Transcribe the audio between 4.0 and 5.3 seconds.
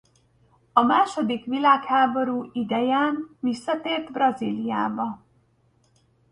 Brazíliába.